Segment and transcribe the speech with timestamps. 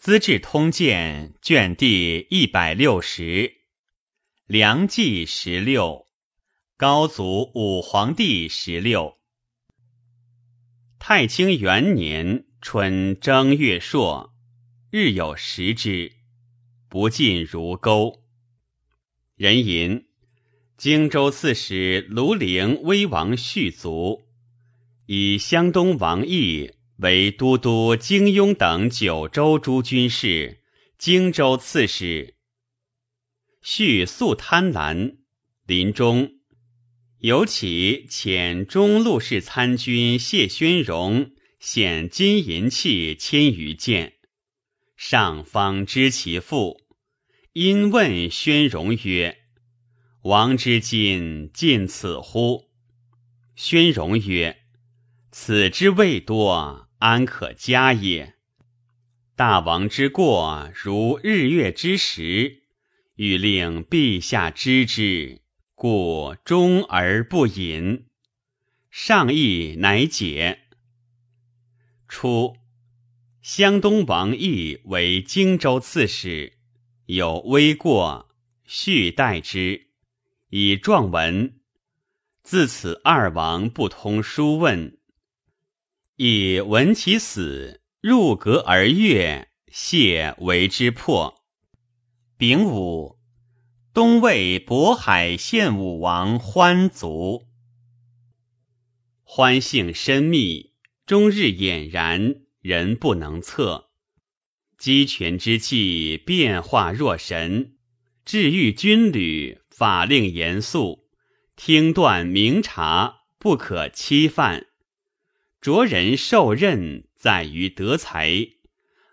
[0.00, 3.56] 资治通鉴》卷第一百六十，
[4.46, 6.06] 梁纪十六，
[6.78, 9.18] 高祖武皇帝十六。
[10.98, 14.32] 太清元年春正月朔，
[14.90, 16.10] 日有食之，
[16.88, 18.22] 不进如钩。
[19.36, 20.06] 人吟：
[20.78, 24.22] 荆州刺史庐陵威王续卒，
[25.04, 26.72] 以湘东王义。
[27.00, 30.60] 为都督荆雍等九州诸军事，
[30.98, 32.34] 荆州刺史。
[33.62, 35.16] 续素贪婪，
[35.66, 36.30] 临终，
[37.20, 44.16] 有起遣中路士参军谢宣荣献金银器千余件，
[44.94, 46.82] 上方知其父，
[47.54, 49.38] 因问宣荣曰
[50.24, 52.66] ：“王之金尽此乎？”
[53.56, 54.58] 宣荣曰
[55.32, 58.34] ：“此之未多。”安可加也？
[59.34, 62.64] 大王之过如日月之时，
[63.14, 65.40] 欲令陛下知之，
[65.74, 68.04] 故终而不隐。
[68.90, 70.68] 上意乃解。
[72.06, 72.58] 初，
[73.40, 76.58] 湘东王义为荆州刺史，
[77.06, 78.28] 有微过，
[78.64, 79.86] 续代之，
[80.50, 81.60] 以状文。
[82.42, 84.99] 自此二王不通书问。
[86.22, 91.46] 以闻其死，入阁而悦，谢为之破。
[92.36, 93.16] 丙午，
[93.94, 97.46] 东魏渤海献武王欢卒。
[99.22, 100.74] 欢性深密，
[101.06, 103.88] 终日俨然，人不能测。
[104.76, 107.78] 鸡犬之气变化若神，
[108.26, 111.08] 治愈军旅，法令严肃，
[111.56, 114.66] 听断明察，不可欺犯。
[115.60, 118.48] 着人受任在于德才，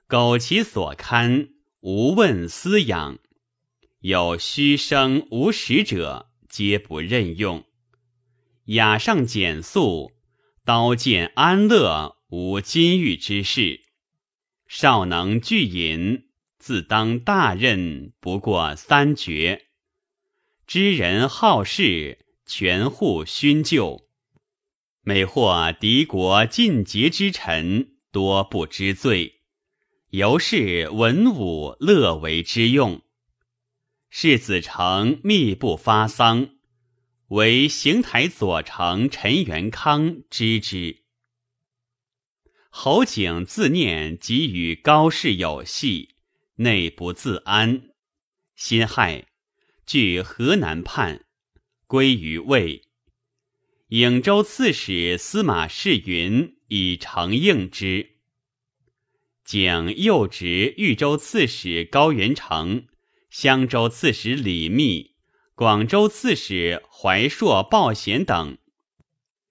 [0.07, 1.49] 苟其所堪，
[1.81, 3.19] 无问私养。
[3.99, 7.65] 有虚声无实者，皆不任用。
[8.67, 10.13] 雅上简素，
[10.63, 13.81] 刀剑安乐，无金玉之事。
[14.67, 19.67] 少能聚饮，自当大任，不过三绝。
[20.65, 24.06] 知人好事，全护勋旧。
[25.07, 29.39] 每获敌国尽节之臣，多不知罪，
[30.09, 33.01] 由是文武乐为之用。
[34.09, 36.49] 世子成密不发丧，
[37.29, 41.05] 唯邢台左丞陈元康知之。
[42.69, 46.15] 侯景自念即与高氏有隙，
[46.55, 47.91] 内不自安，
[48.57, 49.27] 辛亥，
[49.85, 51.23] 据河南叛，
[51.87, 52.86] 归于魏。
[53.89, 58.17] 颍州刺史司马世云以承应之。
[59.45, 62.87] 景又执豫州刺史高元成、
[63.29, 65.15] 襄州刺史李密、
[65.55, 68.57] 广州刺史怀朔、鲍贤等，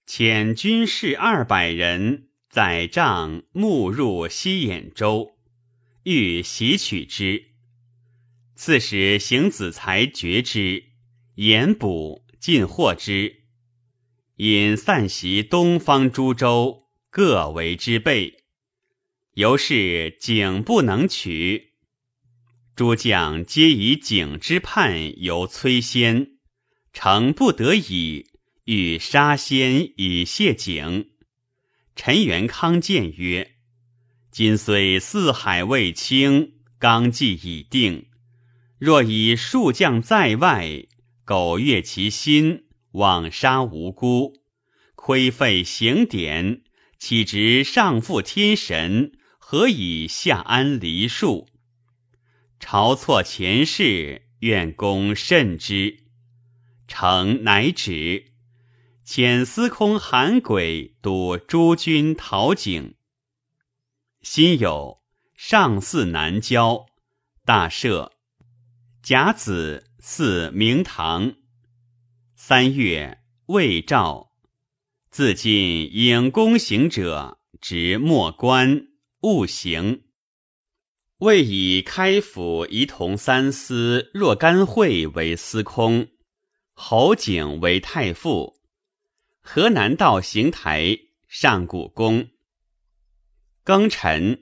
[0.07, 5.39] 遣军士二百人载帐募入西兖州，
[6.03, 7.53] 欲袭取之。
[8.55, 10.85] 刺史邢子才绝之，
[11.37, 13.46] 严捕，尽获之。
[14.37, 18.45] 引散袭东方诸州，各为之备。
[19.33, 21.73] 由是景不能取，
[22.75, 26.33] 诸将皆以景之叛由崔先，
[26.93, 28.27] 诚不得已，
[28.65, 31.13] 欲杀先以谢景。
[31.95, 33.57] 陈元康谏曰
[34.31, 38.09] ：“今虽四海未清，纲纪已定，
[38.79, 40.87] 若以数将在外，
[41.25, 42.65] 苟越其心。”
[42.97, 44.41] 枉杀无辜，
[44.95, 46.63] 亏废刑典，
[46.99, 49.13] 岂值上负天神？
[49.39, 51.47] 何以下安黎庶？
[52.59, 56.05] 朝错前世，愿公慎之。
[56.89, 58.33] 诚乃止，
[59.07, 62.95] 遣司空韩轨督诸军讨景。
[64.23, 65.01] 辛酉，
[65.35, 66.87] 上巳南郊，
[67.45, 68.13] 大赦。
[69.03, 71.35] 甲子，祀明堂。
[72.49, 74.31] 三月，魏诏，
[75.11, 78.87] 自今引公行者，执莫官，
[79.23, 80.05] 勿行。
[81.19, 86.07] 魏以开府仪同三司若干会为司空，
[86.73, 88.61] 侯景为太傅。
[89.41, 90.97] 河南道行台
[91.27, 92.29] 上古公。
[93.65, 94.41] 庚辰，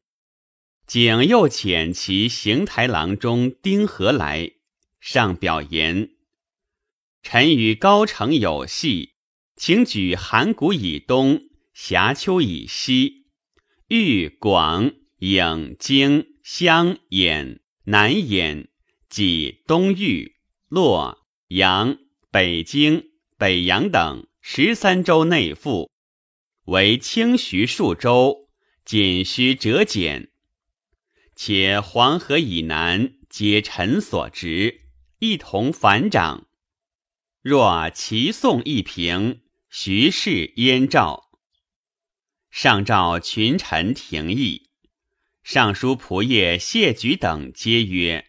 [0.86, 4.50] 景又遣其行台郎中丁和来，
[5.00, 6.10] 上表言。
[7.24, 9.14] 臣与高城有隙，
[9.56, 11.40] 请举函谷以东，
[11.72, 13.24] 峡丘以西，
[13.88, 18.66] 豫广颍京襄、兖、南兖、
[19.08, 20.36] 济、东豫、
[20.68, 21.96] 洛、阳、
[22.30, 23.06] 北京、
[23.38, 25.90] 北阳等十三州内附，
[26.66, 28.50] 为清徐数州，
[28.84, 30.28] 仅需折减。
[31.34, 34.82] 且黄河以南皆臣所执，
[35.20, 36.46] 一同反掌。
[37.44, 41.31] 若齐宋一平，徐氏燕赵。
[42.50, 44.70] 上诏群臣廷议，
[45.43, 48.29] 尚书仆射谢举等皆曰：“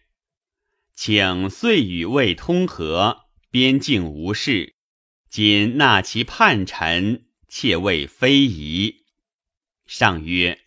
[0.94, 3.20] 请遂与魏通和，
[3.50, 4.74] 边境无事。
[5.30, 9.06] 今纳其叛臣，切谓非宜。”
[9.88, 10.60] 上曰：“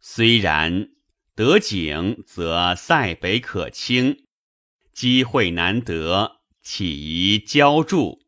[0.00, 0.92] 虽然，
[1.34, 4.24] 得景则塞北可清，
[4.94, 6.35] 机会难得，
[6.68, 8.22] 岂宜骄助？”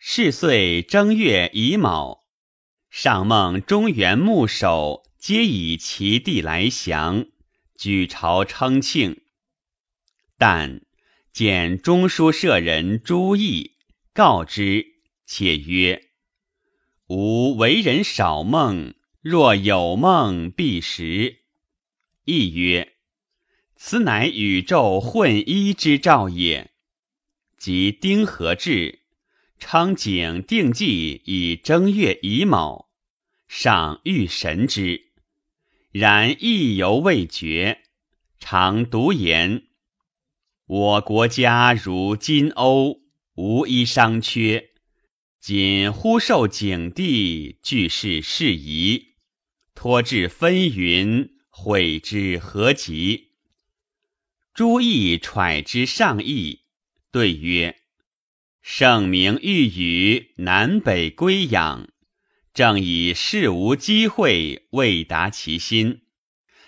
[0.00, 2.24] 是岁正月乙卯。
[2.88, 7.26] 上梦中原牧首皆以其地来降，
[7.76, 9.20] 举朝称庆。
[10.38, 10.80] 但
[11.30, 13.72] 见中书舍人朱毅
[14.14, 14.86] 告之，
[15.26, 16.08] 且曰
[17.08, 21.42] ：“吾为人少梦，若有梦必实。”
[22.24, 22.94] 亦曰
[23.76, 26.68] ：“此乃宇宙混一之兆也。”
[27.60, 29.00] 即丁合至。
[29.58, 32.88] 昌景定计以正月乙卯，
[33.46, 35.12] 上欲神之，
[35.92, 37.82] 然意犹未决。
[38.38, 39.64] 常独言：
[40.64, 43.02] 我国家如金瓯，
[43.34, 44.70] 无一商缺。
[45.38, 49.16] 仅忽受景帝，俱是事宜，
[49.74, 53.32] 托至纷纭，悔之何及？
[54.54, 56.59] 朱毅揣之上意，
[57.10, 57.76] 对曰。
[58.62, 61.88] 圣明欲与南北归养，
[62.52, 66.02] 正以事无机会，未达其心。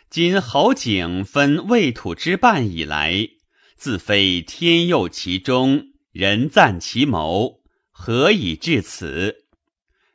[0.08, 3.28] 今侯景分魏土之半以来，
[3.76, 9.46] 自非天佑其中，人赞其谋，何以至此？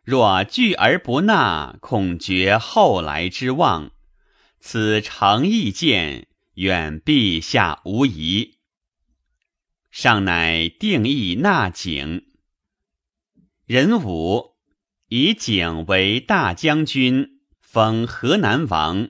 [0.03, 3.91] 若拒而不纳，恐绝后来之望。
[4.59, 8.56] 此诚意见，远陛下无疑。
[9.99, 12.27] 上乃定义纳景，
[13.65, 14.51] 仁武
[15.07, 19.09] 以景为大将军，封河南王，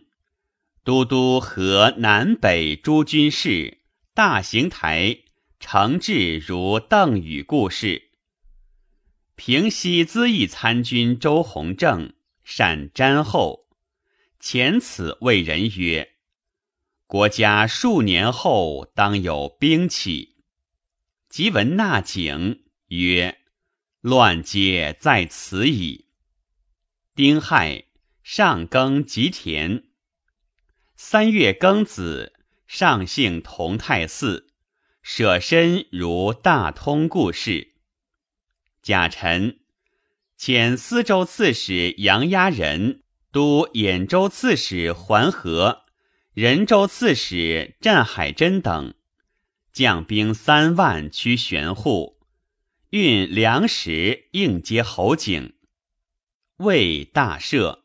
[0.86, 3.80] 都督河南北诸军事，
[4.14, 5.18] 大行台，
[5.60, 8.04] 承制如邓禹故事。
[9.36, 12.14] 平西资议参军周弘正
[12.46, 13.68] 善瞻后，
[14.42, 16.12] 遣此谓人曰
[17.08, 20.36] ：“国家数年后当有兵起。”
[21.38, 23.38] 即闻纳景曰
[24.02, 26.08] ：“乱皆在此矣。”
[27.14, 27.84] 丁亥，
[28.24, 29.84] 上耕吉田。
[30.96, 32.34] 三月庚子，
[32.66, 34.48] 上幸同泰寺，
[35.04, 37.76] 舍身如大通故事。
[38.82, 39.60] 甲辰，
[40.40, 45.84] 遣司州刺史杨押仁督兖州刺史桓和、
[46.34, 48.96] 仁州刺史战海珍等。
[49.78, 52.18] 将兵三万驱玄户，
[52.90, 55.54] 运粮食应接侯景。
[56.56, 57.82] 魏大赦。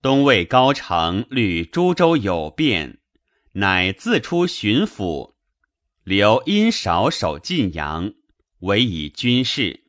[0.00, 3.00] 东魏高城虑诸州有变，
[3.54, 5.34] 乃自出巡抚，
[6.04, 8.12] 留殷少守晋阳，
[8.60, 9.82] 委以军事。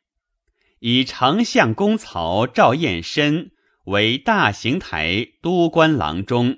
[0.80, 3.52] 以丞相公曹赵彦深
[3.84, 6.56] 为大行台都官郎中，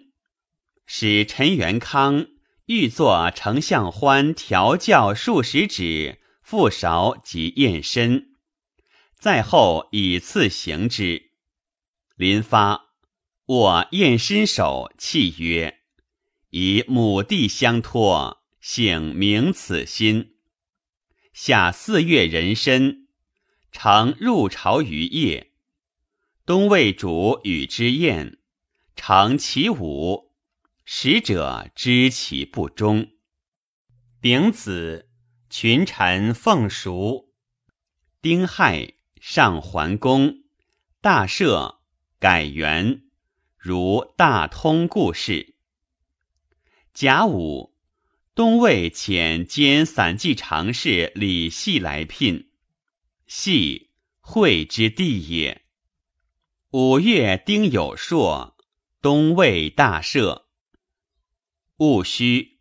[0.87, 2.29] 使陈元康。
[2.67, 8.29] 欲作丞相欢调教数十指，复韶及验身，
[9.19, 11.31] 在后以次行之。
[12.17, 12.95] 临发，
[13.49, 15.81] 握验身手，泣曰
[16.49, 20.37] ：“以母弟相托，醒明此心。”
[21.35, 23.09] 下四月人参，
[23.73, 25.53] 常入朝于夜。
[26.47, 28.39] 东魏主与之宴，
[28.97, 30.34] 常其舞。
[30.87, 33.13] 使者知其不忠。
[34.21, 35.09] 丙子，
[35.49, 37.33] 群臣奉赎。
[38.21, 40.43] 丁亥，上桓公，
[41.01, 41.79] 大赦，
[42.19, 43.05] 改元，
[43.57, 45.55] 如大通故事。
[46.93, 47.75] 甲午，
[48.35, 52.51] 东魏遣兼散骑常侍李系来聘。
[53.27, 55.65] 系，会之地也。
[56.73, 58.55] 五月丁酉朔，
[59.01, 60.44] 东魏大赦。
[61.79, 62.61] 戊戌，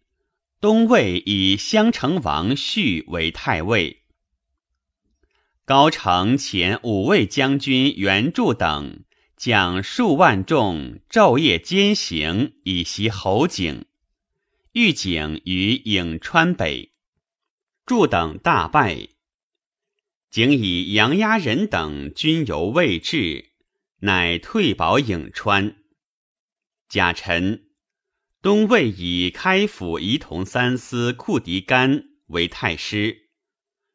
[0.59, 4.01] 东魏以襄城王绪为太尉。
[5.65, 9.03] 高城前五位将军袁术等
[9.37, 13.85] 将数万众昼夜兼行以袭侯景。
[14.71, 16.93] 遇景于颍川北，
[17.85, 19.09] 筑等大败。
[20.31, 23.51] 景以杨押人等军犹未至，
[23.99, 25.75] 乃退保颍川。
[26.89, 27.69] 贾臣。
[28.43, 33.29] 东魏以开府仪同三司库狄干为太师，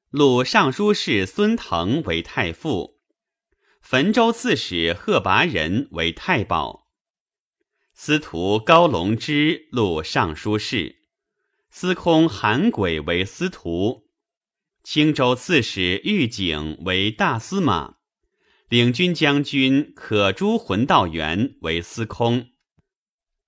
[0.08, 2.98] 录尚书事孙腾为太傅，
[3.82, 6.86] 汾州刺史贺拔仁为太保，
[7.92, 10.96] 司徒高龙之录尚书事，
[11.68, 14.08] 司空韩轨为司徒，
[14.82, 17.96] 青州刺史玉景为大司马，
[18.70, 22.48] 领军将军可诛浑道元为司空。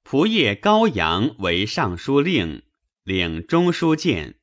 [0.05, 2.63] 仆射高阳为尚书令，
[3.05, 4.35] 领中书监；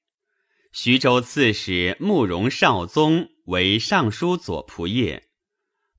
[0.72, 5.24] 徐州刺史慕容绍宗为尚书左仆射，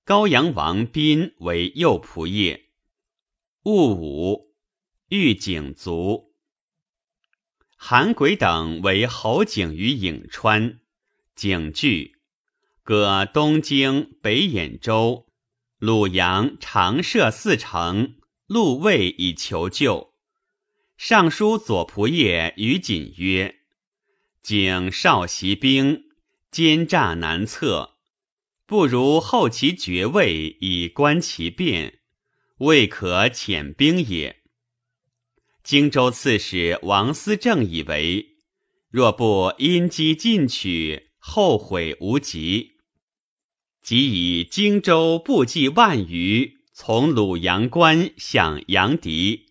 [0.05, 2.61] 高阳王斌为右仆射。
[3.65, 4.55] 戊午，
[5.09, 6.33] 御景卒。
[7.77, 10.81] 韩轨等为侯景于颍川，
[11.35, 12.17] 景惧，
[12.83, 15.27] 割东京、北兖州、
[15.79, 18.15] 鲁阳、长社四城。
[18.49, 20.15] 陆魏以求救，
[20.97, 23.57] 尚书左仆射于锦曰
[24.43, 26.05] ：“景少袭兵，
[26.51, 27.99] 奸诈难测，
[28.65, 31.99] 不如后其爵位以观其变，
[32.61, 34.41] 未可遣兵也。”
[35.63, 38.39] 荆州刺史王思政以为，
[38.89, 42.79] 若不因机进取，后悔无及。
[43.83, 46.58] 即以荆州部骑万余。
[46.81, 49.49] 从鲁阳关向阳翟，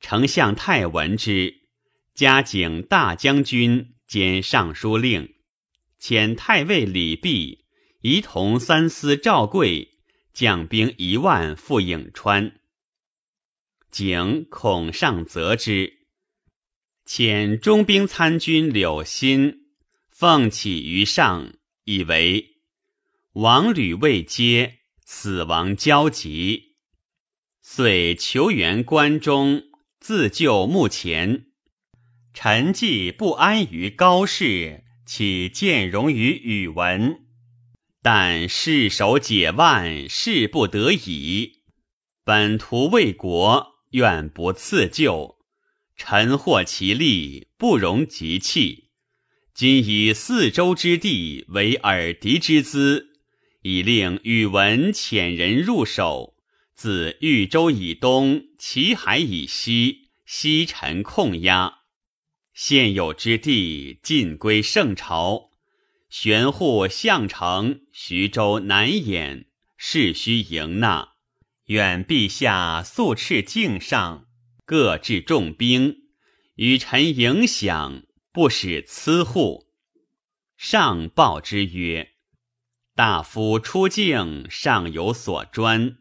[0.00, 1.62] 丞相太闻之，
[2.14, 5.34] 加景大将军兼尚书令，
[5.98, 7.64] 遣太尉李弼、
[8.02, 9.98] 仪同三司赵贵
[10.34, 12.60] 将兵一万赴颍川。
[13.90, 16.00] 景恐上责之，
[17.06, 19.70] 遣中兵参军柳欣
[20.10, 22.60] 奉起于上，以为
[23.32, 24.79] 王吕未接。
[25.12, 26.76] 死亡交集，
[27.60, 29.64] 遂求援关中，
[29.98, 31.46] 自救目前。
[32.32, 37.22] 臣既不安于高氏，岂见容于宇文？
[38.00, 41.64] 但世守解万，事不得已。
[42.24, 45.38] 本图为国，愿不赐救。
[45.96, 48.90] 臣获其利，不容急弃。
[49.52, 53.09] 今以四周之地为耳敌之资。
[53.62, 56.34] 以令宇文遣人入手，
[56.74, 61.80] 自豫州以东、齐海以西，西陈控压。
[62.54, 65.50] 现有之地尽归圣朝。
[66.08, 69.44] 玄户、项城、徐州、南兖，
[69.76, 71.10] 势须迎纳。
[71.66, 74.26] 愿陛下速敕境上，
[74.64, 75.96] 各置重兵，
[76.56, 78.02] 与臣影响，
[78.32, 79.68] 不使疵户。
[80.56, 82.14] 上报之曰。
[83.02, 85.96] 大夫出境尚有所专，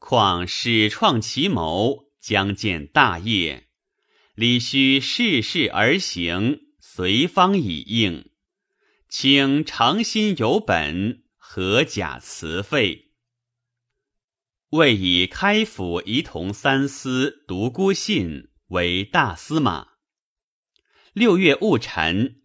[0.00, 3.68] 况始创其谋，将见大业，
[4.34, 8.28] 理须事事而行，随方以应。
[9.08, 13.12] 请诚心有本，何假辞废？
[14.70, 19.90] 为以开府仪同三司独孤信为大司马。
[21.12, 22.41] 六月戊辰。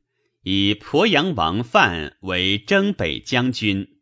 [0.50, 4.00] 以鄱阳王范为征北将军，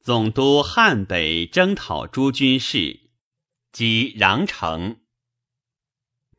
[0.00, 3.10] 总督汉北征讨诸军事，
[3.72, 4.98] 及穰城。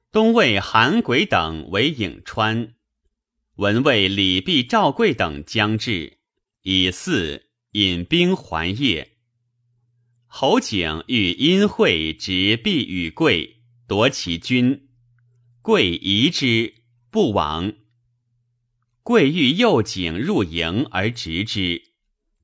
[0.10, 2.75] 东魏韩轨等为颍川，
[3.56, 6.20] 文卫李弼、赵贵等将至，
[6.62, 9.06] 以四引兵还邺。
[10.27, 14.88] 侯景欲因会执弼与贵，夺其军，
[15.62, 16.74] 贵疑之，
[17.12, 17.74] 不往。
[19.05, 21.79] 贵欲诱景入营而执之，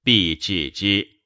[0.04, 1.22] 必止之。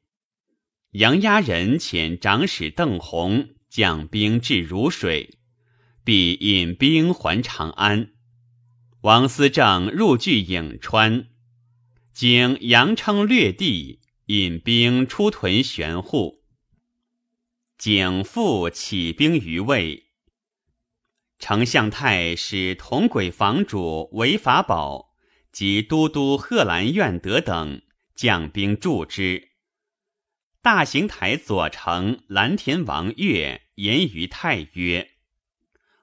[0.91, 5.37] 杨押人遣长史邓弘将兵至如水，
[6.05, 8.13] 必引兵还长安。
[9.01, 11.27] 王思政入据颍川，
[12.13, 16.45] 经杨称略地，引兵出屯玄户。
[17.77, 20.05] 景复起兵于魏，
[21.39, 25.11] 丞相太使同轨房主韦法宝。
[25.55, 27.81] 及都督贺兰愿德等
[28.13, 29.51] 将兵助之。
[30.61, 35.11] 大行台左丞蓝田王岳言于太曰：“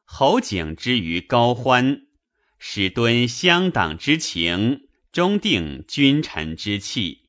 [0.05, 2.07] 侯景之于高欢，
[2.59, 7.29] 使敦乡党之情，终定君臣之气。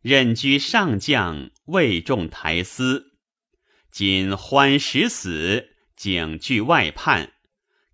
[0.00, 3.18] 任居上将，未中台司。
[3.90, 7.34] 今欢时死，景惧外叛，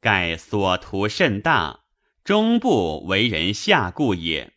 [0.00, 1.80] 盖所图甚大，
[2.28, 4.52] 终不为人下顾也。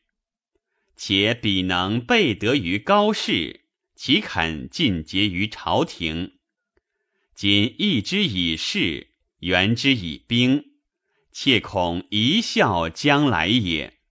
[0.97, 3.61] 且彼能备得于高士，
[3.95, 6.33] 岂肯尽节于朝廷？
[7.33, 10.65] 今义之以事，援之以兵，
[11.31, 14.01] 切恐一笑将来也。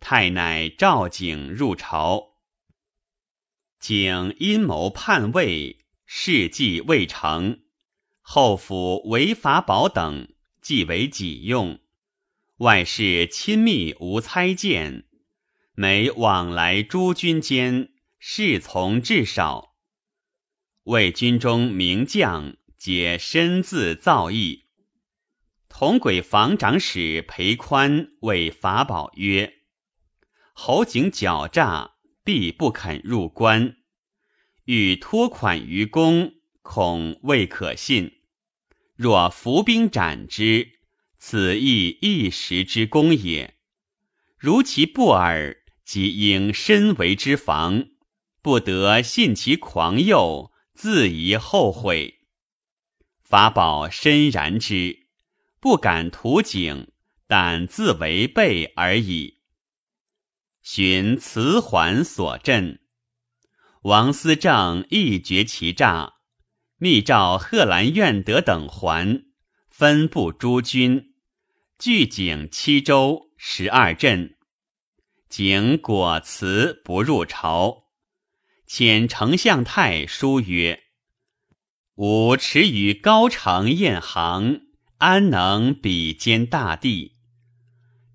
[0.00, 2.40] 太乃召景入朝，
[3.78, 7.60] 景阴谋叛魏，事迹未成，
[8.20, 11.78] 后府为法宝等，即为己用。
[12.58, 15.04] 外事亲密无猜见，
[15.74, 19.76] 每往来诸军间，侍从至少。
[20.82, 24.62] 为军中名将，皆身自造诣。
[25.68, 29.60] 同轨防长史裴宽为法宝曰。
[30.52, 31.92] 侯景狡诈，
[32.24, 33.76] 必不肯入关；
[34.64, 38.14] 欲托款于公，恐未可信。
[38.96, 40.77] 若伏兵斩之，
[41.18, 43.58] 此亦一时之功也。
[44.38, 47.88] 如其不耳，即应身为之防，
[48.40, 52.20] 不得信其狂诱，自疑后悔。
[53.20, 55.08] 法宝深然之，
[55.60, 56.92] 不敢图景，
[57.26, 59.42] 但自违背而已。
[60.62, 62.80] 寻慈环所镇，
[63.82, 66.14] 王思政亦觉其诈，
[66.76, 69.24] 密召贺兰、愿德等还，
[69.68, 71.07] 分布诸军，
[71.80, 74.34] 据景七州十二镇。
[75.28, 77.84] 景果辞不入朝，
[78.66, 80.80] 遣丞相太书曰
[81.94, 84.62] ：“吾持于高城宴行，
[84.96, 87.12] 安能比肩大地？”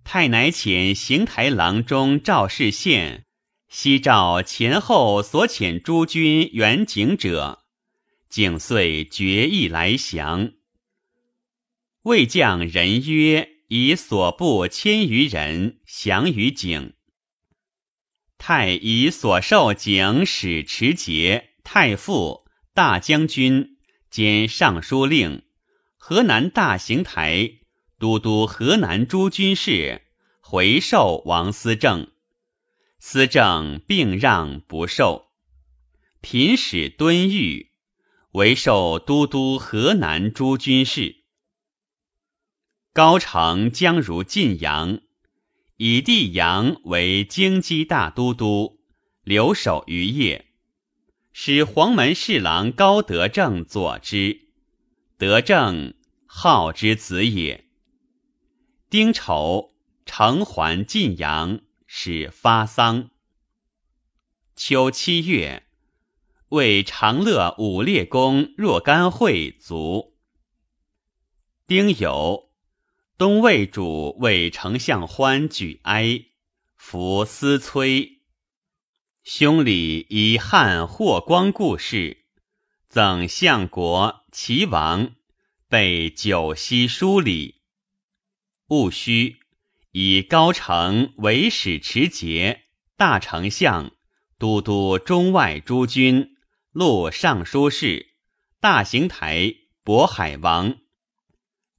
[0.03, 3.25] 太乃遣行台郎中赵世宪，
[3.69, 7.63] 西召前后所遣诸军援景者，
[8.27, 10.51] 景遂决意来降。
[12.01, 16.93] 魏将人曰：“以所部千余人降于景。”
[18.37, 22.45] 太以所受景使持节、太傅、
[22.75, 23.77] 大将军
[24.11, 25.41] 兼尚书令、
[25.97, 27.59] 河南大行台。
[27.99, 30.01] 都督河南诸军事
[30.41, 32.11] 回授王思政，
[32.99, 35.27] 思政并让不受。
[36.19, 37.71] 平使敦裕
[38.33, 41.22] 为授都督河南诸军事。
[42.93, 44.99] 高城将如晋阳，
[45.77, 48.81] 以弟阳为京畿大都督，
[49.23, 50.53] 留守于业，
[51.31, 54.41] 使黄门侍郎高德正佐之。
[55.17, 55.95] 德正
[56.27, 57.65] 号之子也。
[58.91, 59.73] 丁丑，
[60.05, 63.09] 承还晋阳，使发丧。
[64.55, 65.63] 秋七月，
[66.49, 70.13] 为长乐武烈公若干会卒。
[71.65, 72.49] 丁酉，
[73.15, 76.19] 东魏主为丞相欢举哀，
[76.75, 78.21] 服思崔。
[79.23, 82.25] 兄礼以汉霍光故事，
[82.89, 85.11] 赠相国、齐王，
[85.69, 87.61] 备九锡书礼。
[88.69, 89.37] 戊戌，
[89.91, 92.63] 以高城为使持节、
[92.97, 93.91] 大丞相、
[94.39, 96.35] 都督中外诸军、
[96.71, 98.15] 录尚书事、
[98.59, 99.53] 大行台、
[99.85, 100.77] 渤海王。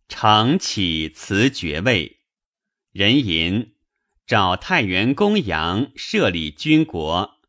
[0.09, 2.21] 承启辞爵位。
[2.93, 3.75] 人吟
[4.27, 7.40] 找太原公羊设立军国，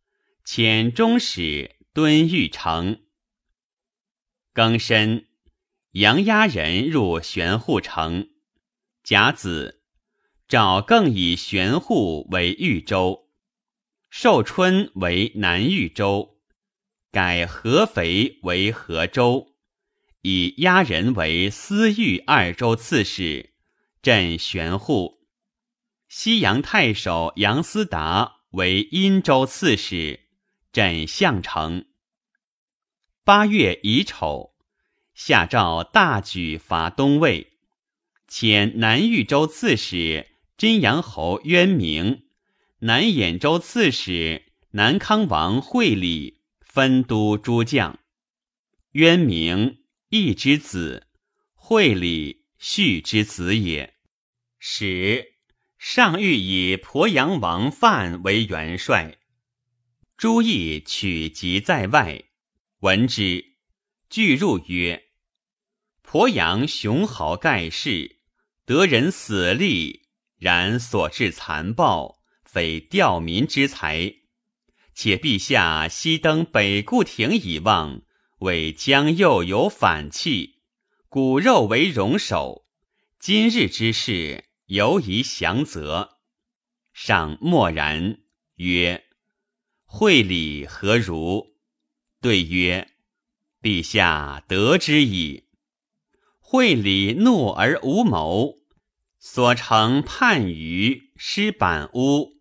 [0.45, 3.01] 遣中使敦玉成。
[4.53, 5.27] 庚申，
[5.91, 8.29] 杨押人入玄户城。
[9.03, 9.83] 甲子，
[10.47, 13.29] 找更以玄户为豫州，
[14.09, 16.39] 寿春为南豫州，
[17.11, 19.54] 改合肥为河州，
[20.27, 23.51] 以押人为司豫二州刺史，
[24.01, 25.19] 镇玄户。
[26.07, 30.21] 西阳太守杨思达为殷州刺史，
[30.71, 31.85] 镇项城。
[33.23, 34.55] 八月乙丑，
[35.13, 37.59] 下诏大举伐东魏。
[38.27, 42.23] 遣南豫州刺史真阳侯渊明、
[42.79, 47.99] 南兖州刺史南康王惠礼分都诸将。
[48.93, 51.07] 渊明义之子，
[51.53, 53.95] 惠礼续之子也。
[54.59, 55.35] 使
[55.77, 59.17] 上欲以鄱阳王范为元帅。
[60.17, 62.23] 朱毅取疾在外，
[62.79, 63.43] 闻之，
[64.09, 65.03] 具入曰
[66.03, 68.13] ：“鄱阳雄豪盖世。”
[68.65, 70.07] 得人死力，
[70.39, 74.11] 然所至残暴，非吊民之才。
[74.95, 78.01] 且陛下西登北固亭以望，
[78.39, 80.61] 为江右有反气，
[81.07, 82.65] 骨肉为容首。
[83.17, 86.17] 今日之事，犹宜详责。
[86.93, 88.19] 上默然
[88.55, 89.05] 曰
[89.85, 91.55] ：“会礼何如？”
[92.19, 92.91] 对曰
[93.63, 95.45] ：“陛下得之矣。”
[96.39, 98.57] 会礼怒而无谋，
[99.17, 102.33] 所成叛于失板屋，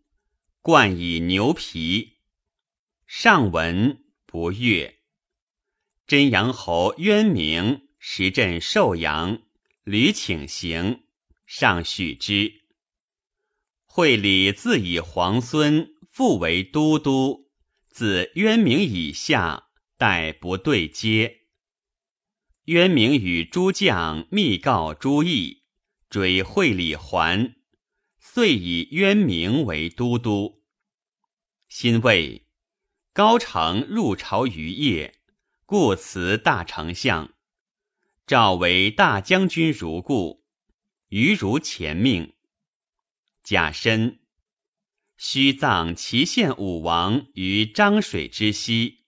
[0.61, 2.18] 冠以牛皮。
[3.07, 4.98] 上闻不悦，
[6.14, 9.42] 真阳侯渊明时镇寿阳，
[9.83, 11.03] 屡请行，
[11.44, 12.53] 上许之。
[13.83, 17.50] 会礼自以皇孙复为都督，
[17.88, 21.38] 自渊明以下，待不对接。
[22.66, 25.64] 渊明与诸将密告朱毅，
[26.09, 27.57] 追会礼还，
[28.20, 30.62] 遂以渊明为都督。
[31.66, 32.46] 新魏。
[33.12, 35.20] 高城入朝于夜，
[35.66, 37.33] 故辞大丞相。
[38.27, 40.44] 召为大将军如故，
[41.09, 42.35] 余如前命。
[43.42, 44.20] 甲申，
[45.16, 49.05] 须葬祁县武王于漳水之西。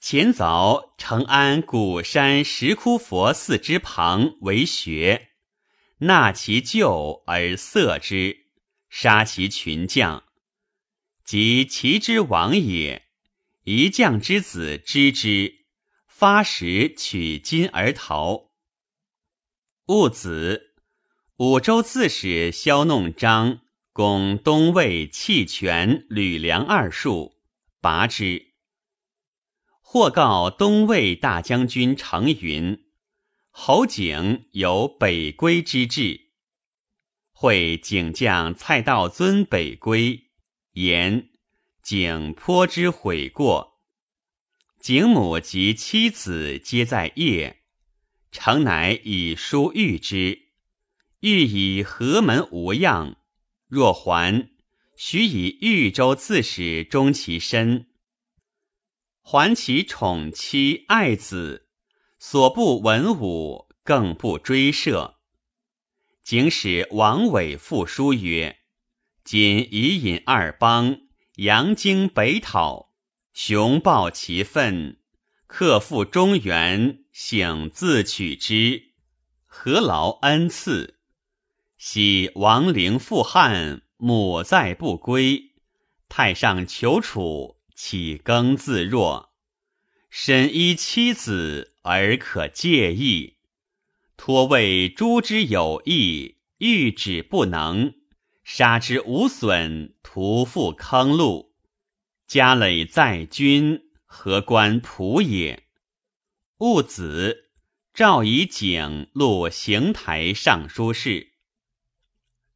[0.00, 5.30] 前凿承安古山石窟佛寺之旁为穴，
[5.98, 8.48] 纳其旧而塞之，
[8.90, 10.24] 杀其群将，
[11.24, 13.03] 及其之王也。
[13.64, 15.64] 一将之子知之，
[16.06, 18.50] 发时取金而逃。
[19.86, 20.74] 戊子，
[21.38, 27.38] 五州刺史萧弄章攻东魏弃权、吕梁二术，
[27.80, 28.52] 拔之。
[29.80, 32.84] 或告东魏大将军程云：
[33.48, 36.32] 侯景有北归之志，
[37.32, 40.32] 会景将蔡道尊北归，
[40.72, 41.30] 言。
[41.84, 43.78] 景颇之悔过，
[44.80, 47.60] 景母及妻子皆在夜，
[48.32, 50.48] 诚乃以书谕之，
[51.20, 53.16] 欲以何门无恙？
[53.68, 54.48] 若还，
[54.96, 57.88] 许以豫州刺史终其身，
[59.20, 61.68] 还其宠妻爱子，
[62.18, 65.18] 所不文武，更不追涉。
[66.22, 68.60] 景使王伟复书曰：
[69.22, 71.03] 今已引二邦。
[71.36, 72.92] 扬京北讨，
[73.32, 74.98] 雄抱其愤，
[75.48, 78.92] 克复中原，醒自取之，
[79.44, 81.00] 何劳恩赐？
[81.76, 85.50] 喜亡灵复汉，母在不归，
[86.08, 89.32] 太上求楚，岂更自若？
[90.08, 93.38] 身依妻子而可介意，
[94.16, 97.92] 托为诸之有意，欲止不能。
[98.44, 101.48] 杀之无损，徒复坑戮。
[102.26, 105.64] 家累在君，何关仆也？
[106.58, 107.50] 戊子，
[107.92, 111.32] 赵以景录邢台尚书事。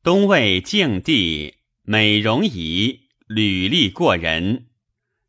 [0.03, 4.69] 东魏敬帝美容仪，履历过人，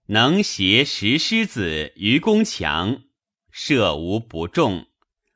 [0.07, 3.03] 能携石狮子于宫墙，
[3.49, 4.87] 射无不中。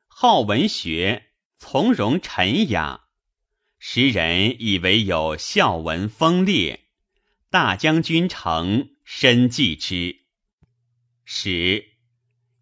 [0.06, 3.03] 好文学，从容沉雅。
[3.86, 6.86] 时人以为有孝文风烈，
[7.50, 10.22] 大将军成深记之。
[11.26, 11.84] 十，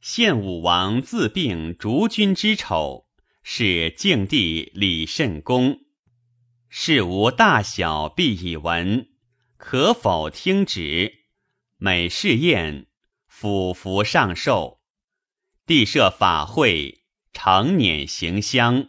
[0.00, 3.06] 献武王自病逐君之丑，
[3.44, 5.82] 是敬帝李慎公。
[6.68, 9.06] 事无大小，必以闻，
[9.56, 11.26] 可否听旨？
[11.76, 12.88] 每试宴，
[13.28, 14.80] 俯伏上寿。
[15.66, 18.88] 帝设法会，常辇行香。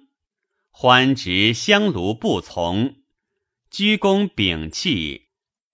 [0.76, 2.96] 欢执香炉不从，
[3.70, 5.28] 鞠躬屏气，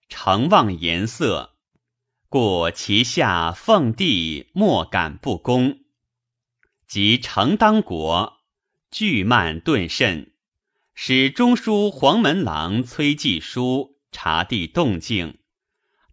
[0.10, 1.56] 诚望颜色，
[2.28, 5.80] 故其下奉帝莫敢不恭。
[6.86, 8.40] 及成当国，
[8.92, 10.34] 惧慢顿甚，
[10.94, 15.40] 使中书黄门郎崔季书察地动静，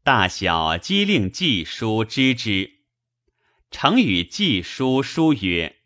[0.05, 2.85] 大小皆令季书知之。
[3.72, 5.77] 成与季书书曰。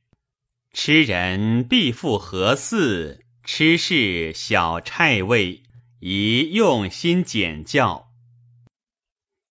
[0.73, 3.27] 吃人必复何似？
[3.43, 5.65] 吃事小差位，
[5.99, 8.13] 宜用心简教。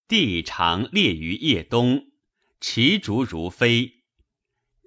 [0.08, 2.04] 帝常列于夜东，
[2.62, 4.06] 持烛如飞。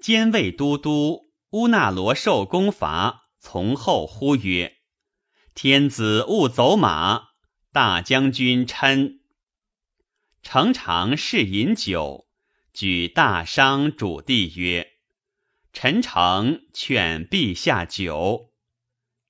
[0.00, 4.78] 监卫都督乌那罗受公伐，从后呼曰
[5.54, 7.28] ：“天子勿走马！”
[7.72, 9.18] 大将军嗔。
[10.42, 12.26] 常常是饮酒，
[12.72, 14.91] 举大商主帝曰。
[15.72, 18.52] 陈诚劝陛下酒，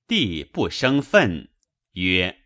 [0.07, 1.49] 帝不生愤，
[1.93, 2.43] 曰：“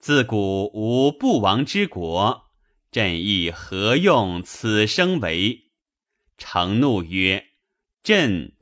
[0.00, 2.50] 自古无不亡之国，
[2.90, 5.70] 朕亦何用此生为？”
[6.36, 7.46] 诚怒曰
[8.02, 8.56] ：“朕，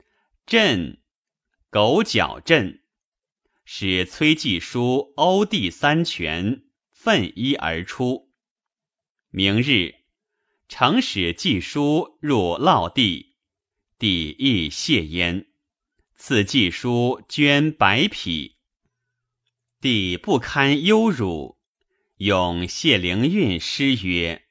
[0.45, 1.01] 朕，
[1.71, 2.83] 狗脚朕！”
[3.65, 8.31] 使崔季书、欧帝三拳，奋衣而出。
[9.31, 9.95] 明日，
[10.69, 13.30] 承使季书入涝地，
[14.01, 15.45] 帝亦谢焉。
[16.15, 18.55] 赐季书绢百匹。
[19.79, 21.59] 帝不堪忧辱，
[22.17, 24.45] 咏谢灵运诗曰：“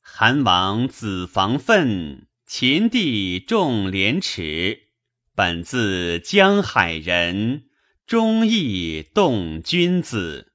[0.00, 4.90] 韩王子房奋，秦帝重廉耻。
[5.34, 7.64] 本自江海人，
[8.06, 10.52] 忠义动君子。”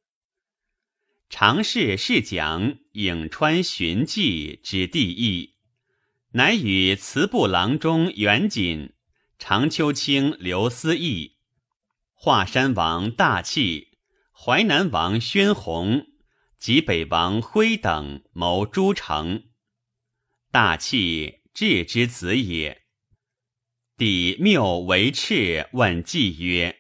[1.30, 5.57] 常侍侍讲颍川荀记之地义，
[6.32, 8.94] 乃与祠部郎中袁锦、
[9.40, 11.38] 常秋卿刘思义。
[12.14, 14.00] 华山王大器、
[14.32, 16.06] 淮南王宣弘
[16.60, 19.46] 及北王辉等谋诸城。
[20.52, 22.84] 大器智之子也。
[23.96, 26.78] 帝谬为赤问季曰：“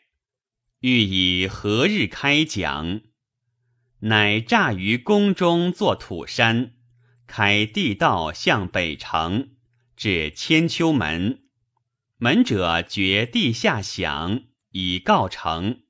[0.81, 3.01] 欲以何日开讲？”
[4.01, 6.76] 乃诈于宫中作土山，
[7.27, 9.51] 开地道向北城，
[9.95, 11.43] 至千秋门。
[12.17, 14.43] 门者绝地下响。
[14.71, 15.81] 以告成，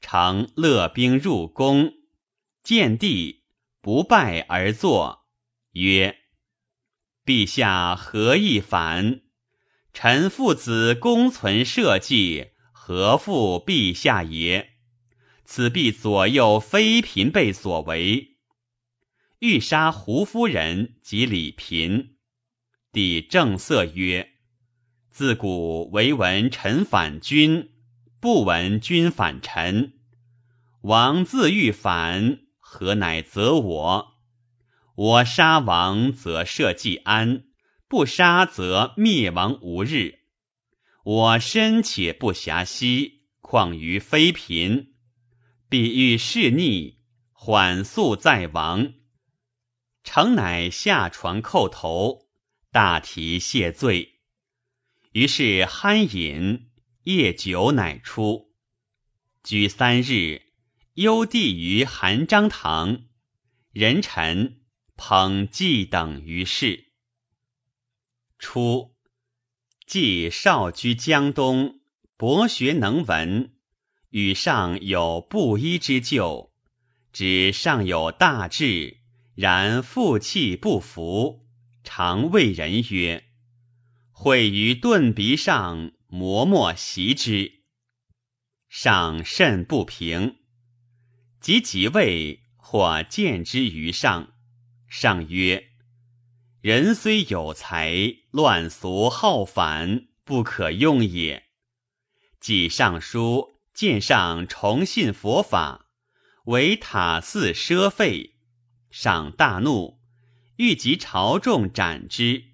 [0.00, 1.92] 成勒兵入宫，
[2.64, 3.44] 见帝
[3.80, 5.26] 不拜而坐，
[5.72, 6.16] 曰
[7.24, 9.20] ：“陛下何意反？
[9.92, 14.70] 臣父子功存社稷，何负陛下也？
[15.44, 18.31] 此必左右妃嫔辈所为。
[19.42, 22.14] 欲杀胡夫人及李嫔。”
[22.92, 24.30] 帝正色曰
[25.10, 27.68] ：“自古唯闻臣反君。”
[28.22, 29.94] 不闻君反臣，
[30.82, 34.12] 王自欲反，何乃责我？
[34.94, 37.46] 我杀王则社稷安，
[37.88, 40.20] 不杀则灭亡无日。
[41.02, 44.92] 我身且不暇息，况于妃嫔？
[45.68, 47.00] 必欲弑逆，
[47.32, 48.92] 缓速在王。
[50.04, 52.28] 诚乃下床叩头，
[52.70, 54.20] 大提谢罪。
[55.12, 56.68] 于是酣饮。
[57.04, 58.52] 夜久乃出，
[59.42, 60.42] 居三日，
[60.94, 63.06] 幽地于韩章堂，
[63.72, 64.60] 人臣
[64.94, 66.92] 捧祭等于是。
[68.38, 68.94] 初，
[69.84, 71.80] 既少居江东，
[72.16, 73.52] 博学能文，
[74.10, 76.52] 与上有布衣之旧，
[77.12, 79.00] 指上有大志，
[79.42, 81.48] 然负气不服，
[81.82, 83.24] 常谓人曰
[84.12, 87.64] ：“会于盾鼻上。”磨墨习之，
[88.68, 90.36] 上甚不平。
[91.40, 94.32] 及即位，或见之于上，
[94.86, 95.70] 上曰
[96.62, 101.46] ：“人虽有才，乱俗好反，不可用也。”
[102.38, 105.86] 即上书见上崇信佛法，
[106.44, 108.31] 为塔寺奢费，
[108.92, 109.98] 赏大怒，
[110.56, 112.44] 欲及朝众斩之。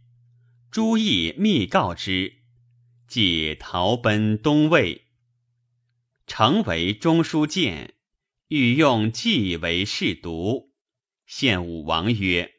[0.71, 2.37] 朱毅密告之。
[3.09, 5.07] 即逃奔东魏，
[6.27, 7.95] 成为中书监，
[8.49, 10.75] 欲用计为侍读。
[11.27, 12.53] 献武王曰：“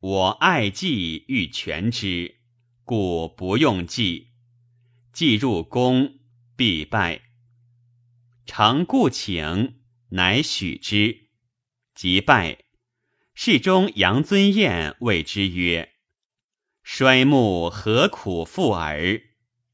[0.00, 2.38] 我爱计，欲全之，
[2.82, 4.30] 故不用计。
[5.12, 6.18] 计入宫，
[6.56, 7.20] 必败。”
[8.44, 11.28] 成故请，乃许之。
[11.94, 12.63] 即拜，
[13.36, 15.94] 侍中杨尊彦谓之曰
[16.84, 19.20] ：“衰木何苦复耳？”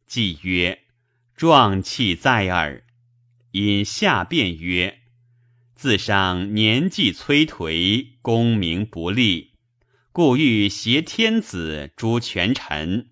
[0.09, 0.85] 既曰
[1.37, 2.85] ：“壮气在耳。”
[3.53, 5.01] 因下辩曰
[5.77, 9.59] ：“自上年纪摧颓，功名不立，
[10.11, 13.11] 故欲挟天子诛权臣。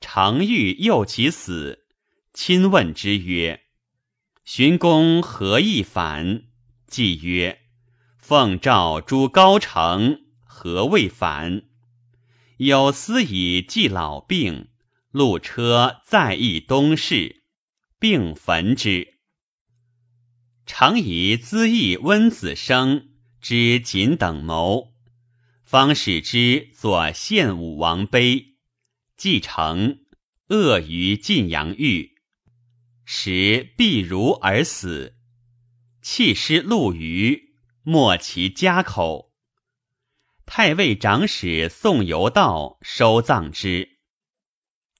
[0.00, 1.86] 常欲诱其死，
[2.32, 3.62] 亲问之曰
[4.44, 6.42] ：‘荀公何意反？’
[6.88, 7.60] 既曰
[8.28, 11.62] ：‘奉诏诛高城，何未返？’
[12.58, 14.66] 有司以祭老病。”
[15.14, 17.44] 路车在邑东市，
[18.00, 19.14] 并焚之。
[20.66, 23.10] 常以资义温子生
[23.40, 24.92] 之谨等谋，
[25.62, 28.56] 方使之作献武王碑，
[29.16, 30.00] 继承
[30.48, 32.16] 恶于晋阳狱，
[33.04, 35.14] 时必如而死。
[36.02, 37.45] 弃尸陆虞，
[37.88, 39.32] 没其家口。
[40.44, 44.00] 太尉长史宋由道收葬之。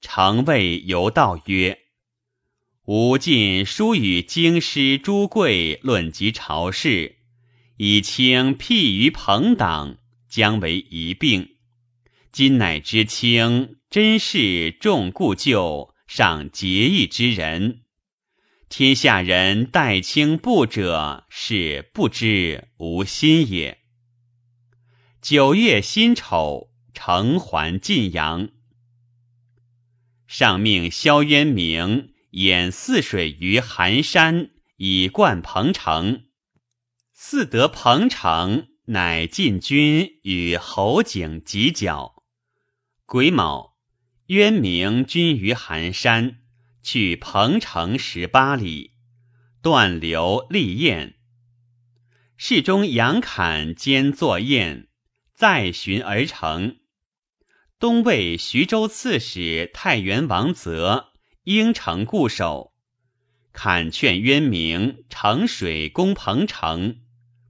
[0.01, 1.81] 常谓游道曰
[2.87, 7.17] ：“吾尽书与京师诸贵论及朝事，
[7.79, 11.57] 以清辟于朋党，将为一并。
[12.31, 17.86] 今乃知清真是重故旧，尚结义之人。
[18.79, 23.79] 天下人待卿不者，是不知无心也。
[25.23, 28.51] 九月辛丑，承还晋阳。
[30.27, 36.27] 上命萧渊明掩泗水于寒山，以贯彭城。
[37.17, 42.23] 嗣得彭城，乃进军与侯景犄角。
[43.07, 43.79] 癸卯，
[44.27, 46.41] 渊明军于寒山。
[46.87, 48.93] 去彭城十八里，
[49.61, 51.17] 断流立雁。
[52.37, 54.87] 侍中杨侃兼作雁，
[55.35, 56.77] 再寻而成。
[57.81, 62.73] 东魏徐州刺史太原王泽应城固守，
[63.53, 67.01] 侃劝渊明乘水攻彭城，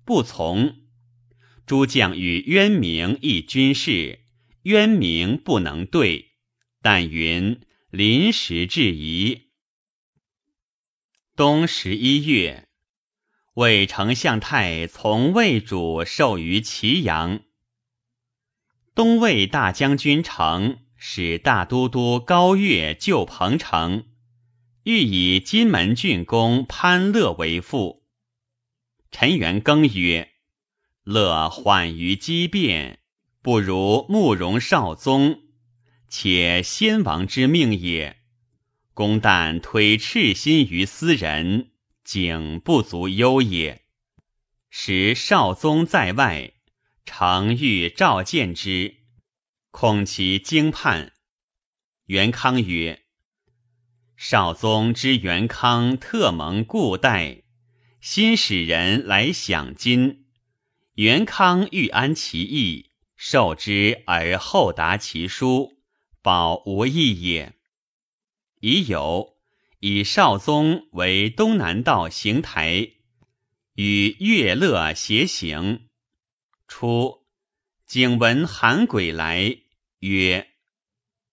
[0.07, 0.77] 不从。
[1.67, 4.21] 诸将与渊明议军事，
[4.63, 6.31] 渊明不能对，
[6.81, 7.61] 但云。
[7.97, 9.53] 临时制宜。
[11.35, 12.69] 冬十一月，
[13.55, 17.41] 魏丞相太从魏主授于祁阳。
[18.95, 24.05] 东魏大将军成使大都督高岳救彭城，
[24.83, 28.05] 欲以金门郡公潘乐为父。
[29.11, 30.33] 陈元庚曰
[31.03, 32.99] ：“乐缓于机变，
[33.41, 35.45] 不如慕容少宗。”
[36.19, 38.17] 且先王之命也，
[38.95, 41.73] 公旦推赤心于斯人，
[42.05, 43.83] 景不足忧也。
[44.71, 46.55] 时少宗在外，
[47.05, 48.97] 常欲召见之，
[49.71, 51.13] 恐其惊叛。
[52.07, 53.03] 元康曰
[54.17, 57.43] ：“少宗知元康特蒙故待，
[58.01, 60.25] 新使人来享金。
[60.95, 65.75] 元康欲安其意，受之而后达其书。”
[66.27, 67.55] 保无益也。
[68.59, 69.37] 已有
[69.79, 72.95] 以少宗为东南道行台，
[73.75, 75.87] 与乐乐偕行。
[76.67, 77.29] 初，
[77.87, 79.57] 景闻韩鬼来，
[80.01, 80.49] 曰：“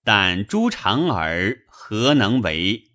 [0.06, 2.91] 但诸长儿何能为？”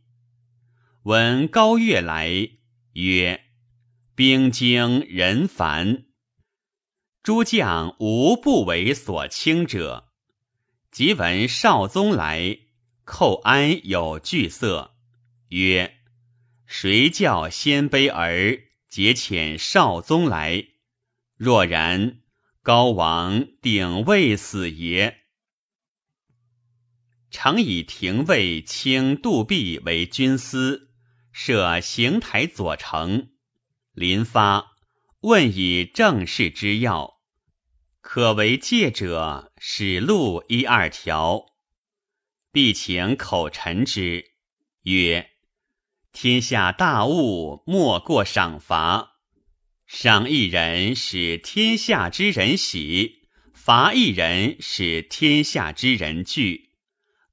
[1.03, 2.49] 闻高乐来，
[2.93, 3.43] 曰
[4.15, 6.05] ：“兵精人烦，
[7.25, 10.05] 诸将无不为所轻者。”
[10.99, 12.59] 即闻少宗来，
[13.05, 14.97] 寇安有惧色，
[15.51, 15.95] 曰
[16.67, 20.65] ：“谁教鲜卑儿节遣少宗来？
[21.37, 22.19] 若然，
[22.65, 25.19] 高王定未死也。”
[27.31, 30.91] 常以廷尉卿杜弼为军司，
[31.31, 33.29] 设行台左丞。
[33.93, 34.73] 临发，
[35.21, 37.21] 问以政事之要。
[38.01, 41.47] 可为戒者，使路一二条，
[42.53, 44.33] 必请口陈之，
[44.83, 45.31] 曰
[46.13, 49.17] ：“天下大物，莫过赏罚。
[49.87, 56.71] 赏一人，使天下之人喜；罚一人，使天下之人惧。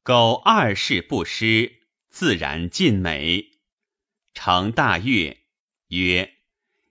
[0.01, 3.51] 苟二事不失，自然尽美。”
[4.33, 5.45] 成大悦，
[5.89, 6.37] 曰：“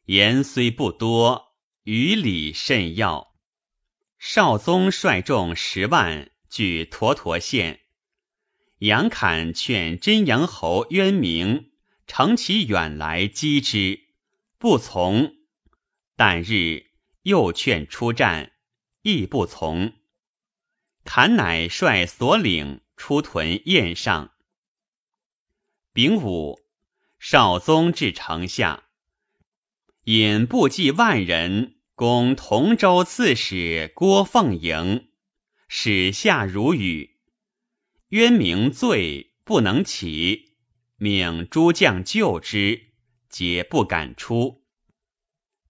[0.07, 3.34] 言虽不多，于理甚要。”
[4.27, 7.81] 少宗率众十万据沱沱县，
[8.79, 11.73] 杨侃劝真阳侯渊明
[12.07, 14.01] 乘其远来击之，
[14.57, 15.35] 不从。
[16.17, 16.87] 旦日
[17.25, 18.53] 又劝出战，
[19.03, 19.93] 亦不从。
[21.05, 24.33] 侃乃率所领出屯堰上。
[25.93, 26.63] 丙午，
[27.19, 28.85] 少宗至城下，
[30.05, 31.74] 引部骑万人。
[31.97, 35.11] 攻同州刺史郭凤营，
[35.69, 37.19] 使下如雨。
[38.09, 40.57] 渊明醉，不能起，
[40.97, 42.95] 命诸将救之，
[43.29, 44.65] 皆不敢出。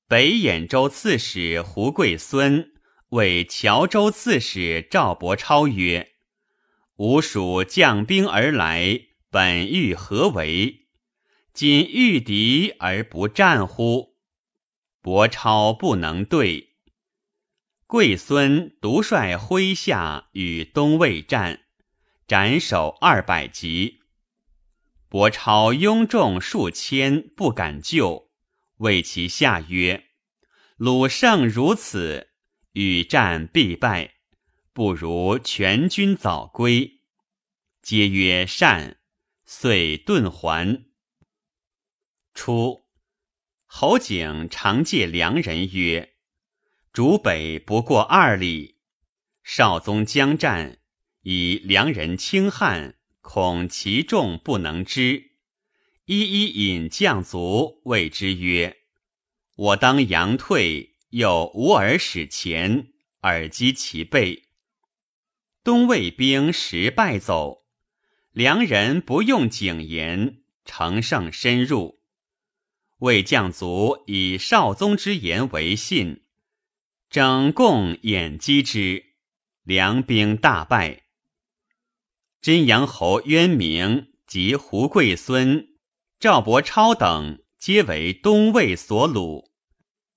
[0.08, 2.72] 北兖州刺史胡贵孙
[3.10, 6.12] 谓谯州刺史赵伯超曰
[6.96, 8.98] ：“吾属将兵而来，
[9.29, 10.87] 本欲何为？
[11.52, 14.13] 今遇敌而不战乎？”
[15.05, 16.77] 伯超不能对，
[17.87, 21.67] 贵孙独率麾下与东魏战，
[22.27, 24.00] 斩首二百级。
[25.11, 28.31] 伯超拥众数千，不敢救，
[28.79, 30.07] 谓其下曰
[30.79, 32.31] ：“鲁胜如此，
[32.73, 34.15] 与战必败，
[34.73, 37.02] 不如全军早归。”
[37.85, 38.96] 皆曰善，
[39.44, 40.87] 遂遁还。
[42.33, 42.83] 初。
[43.77, 46.14] 侯景常借良人曰
[46.94, 48.77] ：“主北不过二里，
[49.42, 50.79] 少宗将战，
[51.22, 55.33] 以良人轻汉，恐其众不能知。
[56.04, 58.77] 一一引将卒谓之曰
[59.58, 64.44] ：‘我当佯退，又无耳使前，耳击其背。’
[65.64, 67.64] 东魏兵时败走，
[68.31, 72.04] 良人不用景言，乘胜深入。
[73.05, 76.23] 魏将卒以少宗之言为信，
[77.11, 79.05] 整共掩击之，
[79.63, 81.02] 良兵大败。
[82.40, 85.77] 真阳侯渊明及胡贵孙、
[86.19, 89.50] 赵伯超等皆为东魏所虏，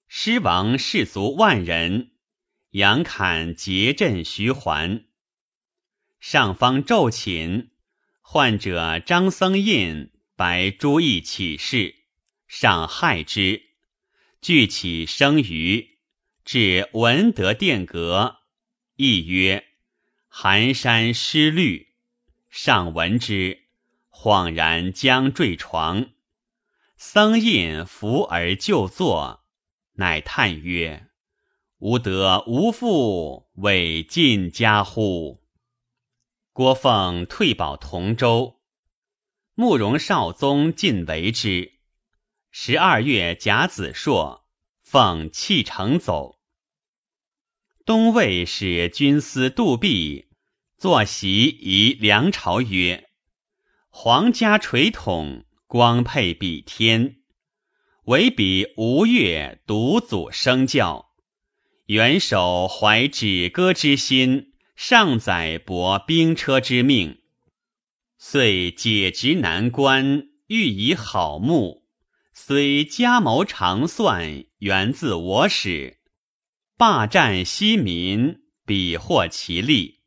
[0.07, 2.11] 失亡士卒万人，
[2.69, 5.07] 杨侃结阵徐桓。
[6.21, 7.71] 上方骤寝，
[8.21, 11.96] 患者张僧印白朱义起事，
[12.47, 13.61] 上害之，
[14.41, 15.97] 具起生余，
[16.45, 18.37] 至文德殿阁，
[18.95, 19.65] 亦曰
[20.29, 21.95] ：“寒山失绿。”
[22.49, 23.63] 上闻之，
[24.09, 26.11] 恍然将坠床。
[26.95, 29.45] 僧印扶而就坐，
[29.93, 31.09] 乃叹曰
[31.79, 35.43] ：“吾德无父，为尽家乎？”
[36.53, 38.61] 郭奉退保同州，
[39.53, 41.76] 慕容少宗尽为之。
[42.59, 44.47] 十二月甲子朔，
[44.81, 46.39] 奉弃城走。
[47.85, 50.29] 东魏使军司杜弼
[50.75, 53.09] 坐席仪梁朝曰
[53.89, 57.17] ：“皇家垂统，光配比天，
[58.05, 61.11] 唯比吴越独祖生教，
[61.85, 67.19] 元首怀止戈之心。”上载博兵车之命，
[68.17, 71.86] 遂解职南关，欲以好木。
[72.39, 75.97] 虽家谋长算，源自我始。
[76.77, 80.01] 霸占西民，彼获其利。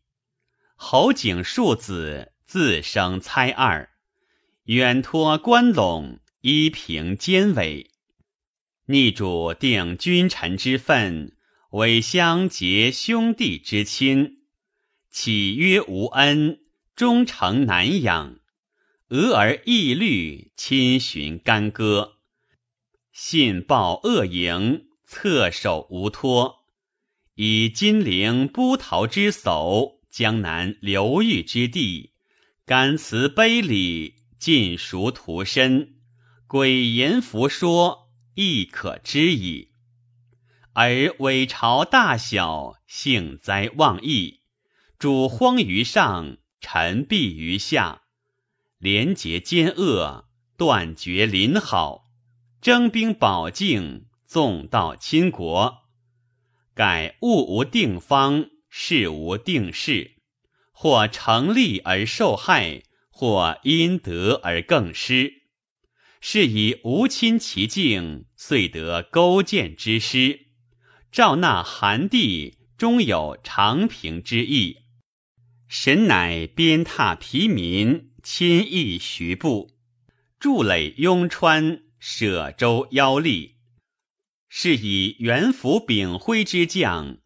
[0.77, 3.91] 侯景庶子自生猜二，
[4.67, 7.91] 远托关陇，依凭奸伪。
[8.87, 11.37] 逆主定君臣之分，
[11.73, 14.45] 委相结兄弟之亲。
[15.11, 16.61] 岂曰无恩，
[16.95, 18.39] 忠诚难养；
[19.09, 22.19] 俄而义律，亲循干戈。
[23.13, 26.65] 信报恶营，侧手无托。
[27.35, 32.13] 以金陵波涛之叟，江南流域之地，
[32.65, 35.95] 甘辞卑礼，尽熟图身，
[36.47, 39.71] 诡言弗说，亦可知矣。
[40.73, 44.41] 而伪朝大小，幸灾忘义。
[44.99, 48.03] 主荒于上，臣避于下，
[48.79, 52.10] 廉洁奸恶，断绝邻好，
[52.61, 55.79] 征兵保境，纵道侵国。
[56.75, 60.17] 盖物无定方，事无定势，
[60.71, 65.33] 或成利而受害，或因得而更失。
[66.21, 70.41] 是以无亲其境，遂得勾践之师；
[71.11, 74.77] 赵纳韩地，终有长平之意。
[75.67, 79.71] 神乃鞭挞疲民，亲议徐步，
[80.39, 83.59] 筑垒雍川，舍州腰力。
[84.49, 87.19] 是以元辅秉辉之将，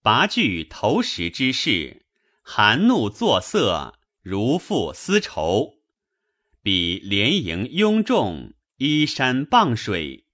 [0.00, 2.06] 拔据投石之势，
[2.42, 5.80] 含怒作色，如负丝绸。
[6.62, 10.24] 比连营拥众，依山傍水，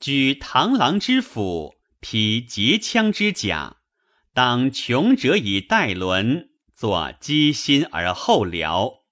[0.00, 3.76] 举螳螂之斧，披截枪之甲，
[4.32, 6.48] 当穷者以待伦。
[6.74, 9.02] 作积心而后辽，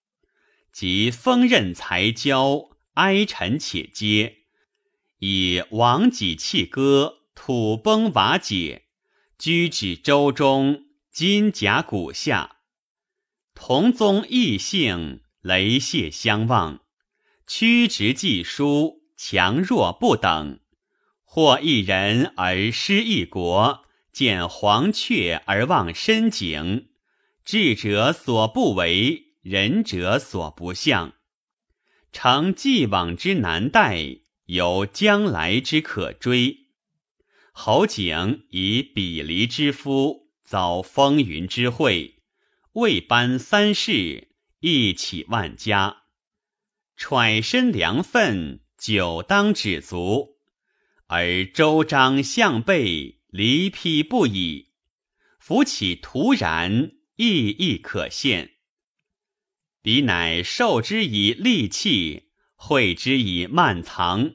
[0.73, 4.39] 即锋刃才交，哀臣且接，
[5.21, 8.87] 以亡己弃歌，土崩瓦解，
[9.39, 12.57] 居止周中，金甲骨下，
[13.55, 16.81] 同宗异姓，雷泄相望，
[17.47, 20.59] 屈直记书，强弱不等，
[21.23, 26.89] 或一人而失一国，见黄雀而忘深井。
[27.45, 31.15] 智者所不为，仁者所不向。
[32.13, 36.67] 成既往之难待，有将来之可追。
[37.53, 42.23] 侯景以比离之夫，遭风云之会，
[42.73, 44.29] 未班三世，
[44.61, 46.05] 一起万家，
[46.97, 50.37] 揣身良分，久当止足。
[51.07, 54.69] 而周章向背，离披不已，
[55.39, 56.93] 扶起徒然。
[57.21, 58.53] 意亦可现，
[59.83, 64.35] 彼乃受之以利器，会之以慢藏。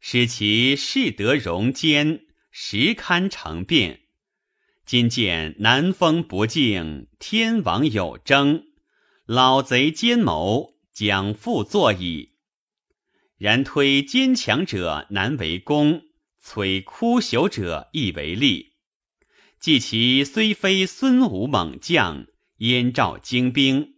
[0.00, 4.02] 使其势得容坚，时堪成变。
[4.84, 8.66] 今见南风不静，天王有争，
[9.24, 12.34] 老贼奸谋，将复作矣。
[13.36, 16.02] 然推坚强者难为功，
[16.40, 18.74] 摧枯朽者易为利。
[19.58, 22.26] 即其虽非孙武猛将，
[22.58, 23.95] 燕赵精兵，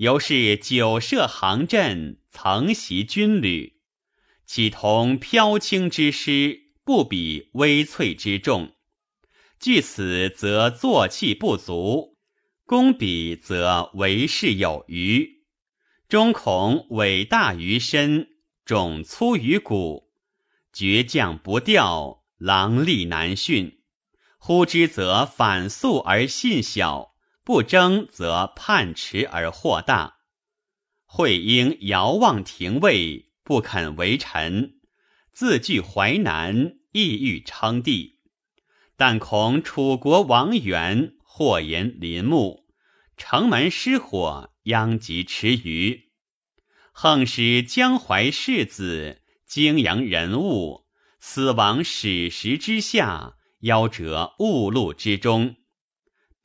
[0.00, 3.80] 犹是久设行阵，曾袭军旅，
[4.46, 8.72] 岂同飘轻之师，不比微翠之众。
[9.58, 12.16] 据此，则坐气不足；
[12.64, 15.42] 攻彼，则为势有余。
[16.08, 18.26] 终恐伟大于身，
[18.64, 20.10] 种粗于骨，
[20.72, 23.82] 倔强不调，狼力难驯。
[24.38, 27.09] 呼之则反速而信小，
[27.50, 30.18] 不争则叛迟而祸大。
[31.04, 34.74] 会应遥望廷尉，不肯为臣，
[35.32, 38.20] 自据淮南，意欲称帝。
[38.96, 42.68] 但恐楚国王元祸延林木，
[43.16, 46.12] 城门失火，殃及池鱼。
[46.92, 50.86] 横使江淮士子、泾阳人物
[51.18, 55.56] 死亡史实之下，夭折误路之中。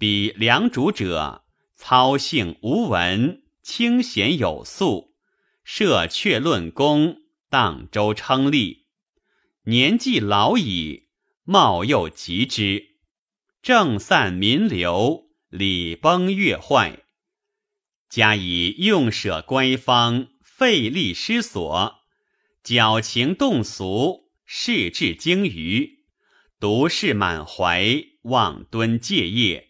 [0.05, 1.43] 以良主者，
[1.75, 5.15] 操性无闻，清闲有素，
[5.63, 7.17] 设阙论功，
[7.49, 8.85] 荡舟称利，
[9.63, 11.05] 年纪老矣。
[11.47, 12.95] 貌又极之，
[13.61, 17.03] 政散民流，礼崩乐坏，
[18.09, 21.99] 加以用舍乖方，费力失所，
[22.63, 26.05] 矫情动俗，事至精于，
[26.59, 29.64] 独事满怀，妄敦戒业，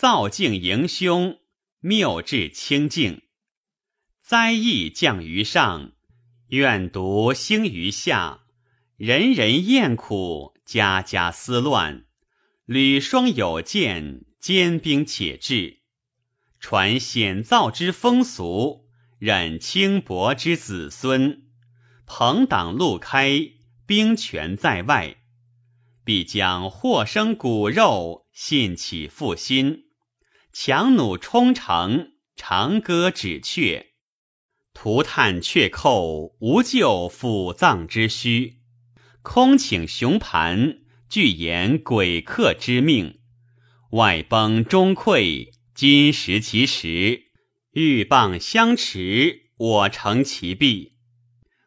[0.00, 1.40] 造境迎凶，
[1.80, 3.20] 谬至清净，
[4.22, 5.92] 灾异降于上，
[6.46, 8.44] 怨毒兴于下，
[8.96, 10.54] 人人厌苦。
[10.64, 12.06] 家家思乱，
[12.64, 15.80] 履霜有见，坚兵且至，
[16.58, 18.86] 传险造之风俗，
[19.18, 21.42] 忍轻薄之子孙，
[22.06, 23.38] 朋党路开，
[23.84, 25.18] 兵权在外，
[26.02, 29.89] 必将祸生骨肉，信起复心，
[30.52, 33.86] 强弩冲城，长歌止阙，
[34.74, 38.58] 涂炭却寇，无救府葬之虚。
[39.22, 40.78] 空请雄盘，
[41.08, 43.20] 具言鬼客之命；
[43.92, 47.26] 外崩中溃，今食其食；
[47.72, 50.96] 鹬蚌相持，我成其弊。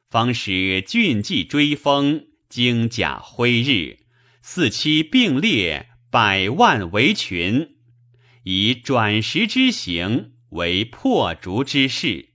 [0.09, 3.99] 方使俊骑追风，精甲辉日，
[4.41, 7.72] 四期并列，百万为群，
[8.43, 12.29] 以转时之行为破竹之势。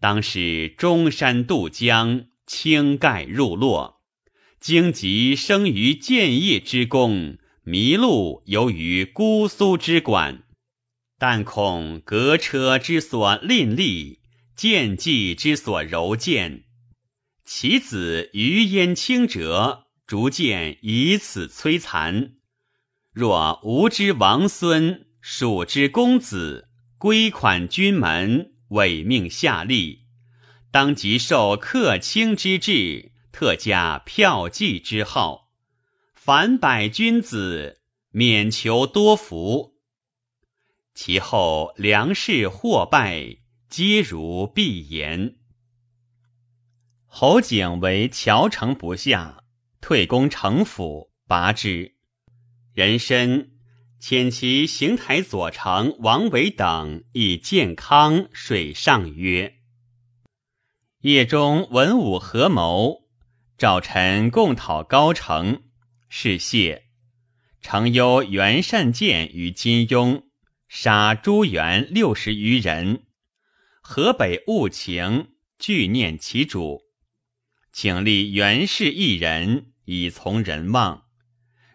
[0.00, 4.02] 当使中山渡江，青盖入洛。
[4.60, 10.44] 荆棘生于建业之功，麋鹿游于姑苏之馆。
[11.18, 14.20] 但恐革车之所吝利，
[14.56, 16.64] 剑技之所柔健，
[17.44, 22.34] 其子余焉轻折，逐渐以此摧残。
[23.12, 30.00] 若吾之王孙，蜀之公子，归款军门，委命下吏，
[30.70, 33.12] 当即受客卿之制。
[33.30, 35.52] 特加票记之号，
[36.12, 39.76] 凡百君子免求多福。
[40.92, 43.36] 其后粮食获败，
[43.68, 45.36] 皆如必言。
[47.06, 49.44] 侯景为乔城不下，
[49.80, 51.94] 退攻城府，拔之。
[52.72, 53.50] 人参
[54.00, 59.56] 遣其行台左丞王维等以健康水上曰
[61.02, 63.08] ：“夜中文武合谋。”
[63.58, 65.64] 赵臣共讨高城，
[66.08, 66.84] 是谢。
[67.60, 70.22] 常忧袁善见于金庸，
[70.68, 73.02] 杀朱元六十余人。
[73.80, 76.82] 河北务情，惧念其主，
[77.72, 81.07] 请立袁氏一人以从人望。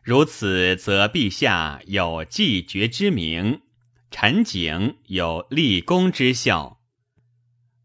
[0.03, 3.61] 如此，则陛下有继绝之名，
[4.11, 6.81] 陈景有立功之效。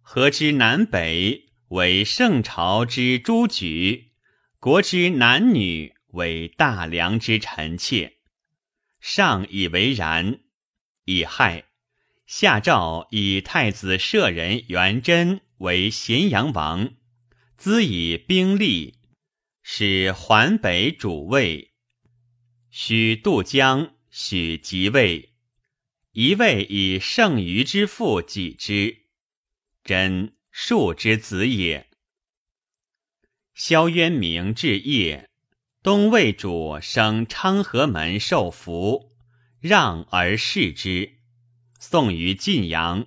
[0.02, 1.44] 何之南北？
[1.68, 4.12] 为圣朝之诸举，
[4.58, 8.14] 国之男女为大梁之臣妾，
[9.00, 10.40] 上以为然。
[11.04, 11.66] 以害
[12.26, 16.94] 下诏以太子舍人元贞为咸阳王，
[17.56, 18.94] 资以兵力
[19.62, 21.67] 使环北主位，
[22.70, 25.34] 许渡江，许即位，
[26.12, 29.06] 一位以剩余之父己之，
[29.84, 30.34] 真。
[30.50, 31.88] 庶之子也。
[33.54, 35.30] 萧渊明至业，
[35.84, 39.16] 东魏主升昌河门受福，
[39.60, 41.20] 让而视之，
[41.78, 43.06] 送于晋阳。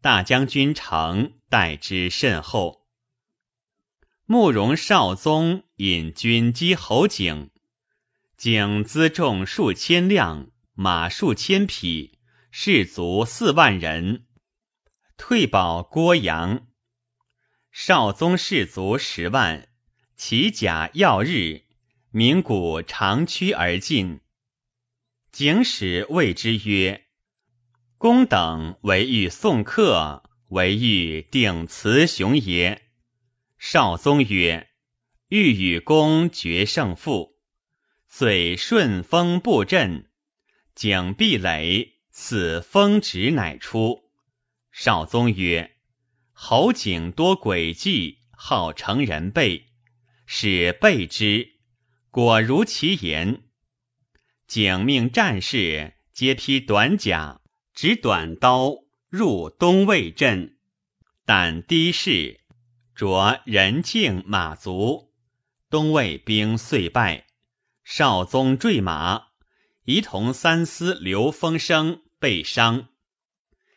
[0.00, 2.88] 大将军成待之甚厚。
[4.24, 7.50] 慕容少宗引军击侯景，
[8.36, 12.18] 景辎重数千辆，马数千匹，
[12.50, 14.26] 士卒四万人，
[15.16, 16.66] 退保郭阳。
[17.72, 19.68] 少宗士卒十万，
[20.16, 21.62] 其甲耀日，
[22.10, 24.20] 鸣鼓长驱而进。
[25.32, 27.06] 景使谓之曰
[27.96, 32.90] ：“公等唯欲送客，唯欲定雌雄也。”
[33.56, 34.68] 少宗曰
[35.28, 37.35] ：“欲与公决胜负，
[38.18, 40.08] 遂顺风布阵。
[40.74, 44.08] 景壁垒，此风直乃出。”
[44.72, 45.76] 少宗曰。
[46.32, 49.66] 侯景多诡计，好成人备，
[50.24, 51.56] 使备之，
[52.10, 53.42] 果如其言。
[54.46, 57.42] 景命战士皆披短甲，
[57.74, 58.76] 执短刀
[59.10, 60.56] 入东魏阵，
[61.26, 62.40] 但低士
[62.94, 65.12] 着人敬马足，
[65.68, 67.25] 东魏兵遂败。
[67.88, 69.28] 少宗坠马，
[69.84, 72.88] 仪同三司刘丰生被伤。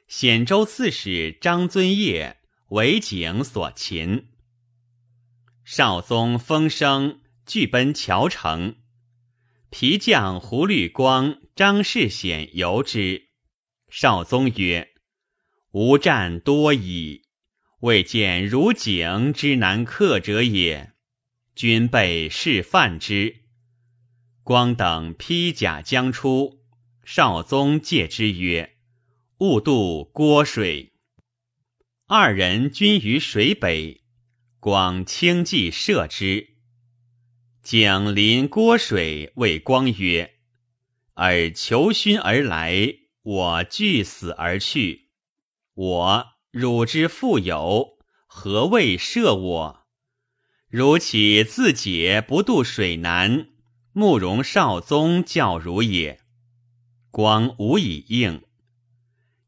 [0.07, 2.37] 显州刺史张遵业。
[2.69, 4.27] 为景所擒，
[5.63, 8.77] 少宗风生俱奔谯城。
[9.71, 13.29] 皮将胡律光、张世显游之。
[13.89, 14.89] 少宗曰
[15.73, 17.23] ：“吾战多矣，
[17.81, 20.93] 未见如景之难克者也。
[21.55, 23.45] 君备示范之。”
[24.49, 26.63] 光等披甲将出，
[27.05, 28.77] 少宗戒之曰
[29.37, 30.93] ：“勿渡郭水。”
[32.09, 34.01] 二人均于水北，
[34.59, 36.55] 光轻骑射之。
[37.61, 40.37] 景临郭水，谓光曰
[41.13, 42.91] ：“尔求勋而来，
[43.21, 45.11] 我惧死而去。
[45.75, 49.85] 我汝之富有，何谓射我？
[50.67, 53.49] 如岂自解不渡水难？
[53.99, 56.21] 慕容少宗教汝也。”
[57.11, 58.45] 光无以应。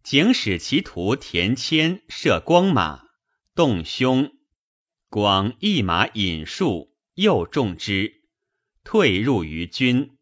[0.03, 3.03] 景使其徒田谦射光马，
[3.55, 4.33] 动胸，
[5.09, 8.23] 光一马引数，又中之，
[8.83, 10.17] 退入于军。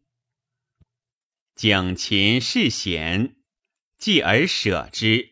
[1.56, 3.36] 景擒事险，
[3.98, 5.30] 继而舍之。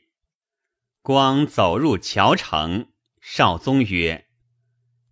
[1.02, 2.88] 光走入谯城，
[3.20, 4.26] 少宗曰：“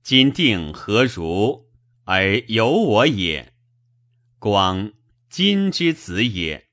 [0.02, 1.70] 今定何如？
[2.04, 3.52] 而由我也。”
[4.48, 4.92] 光
[5.28, 6.68] 今之子也。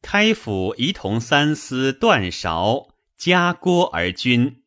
[0.00, 4.64] 开府仪同三司段韶加郭而君，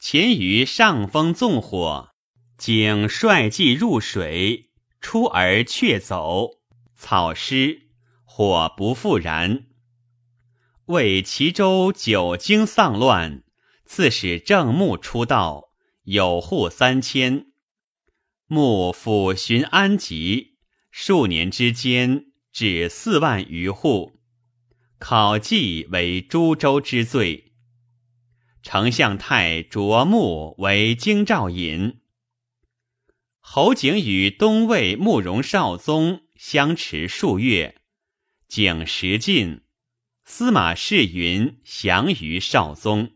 [0.00, 2.08] 前于上风纵火，
[2.58, 6.58] 景率骑入水，出而却走，
[6.96, 7.82] 草湿，
[8.24, 9.68] 火不复燃。
[10.86, 13.44] 为齐州久经丧乱，
[13.84, 15.68] 刺史郑穆出道，
[16.02, 17.52] 有户三千，
[18.48, 20.55] 穆抚寻安吉，
[20.98, 24.18] 数年之间，至四万余户。
[24.98, 27.52] 考绩为株洲之最。
[28.62, 32.00] 丞相太卓木为京兆尹。
[33.40, 37.82] 侯景与东魏慕容少宗相持数月，
[38.48, 39.60] 景时尽，
[40.24, 43.15] 司马世云降于少宗。